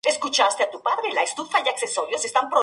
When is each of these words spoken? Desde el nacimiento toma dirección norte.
Desde 0.03 0.17
el 0.23 0.31
nacimiento 0.31 0.79
toma 0.79 0.99
dirección 1.03 1.47
norte. 2.09 2.51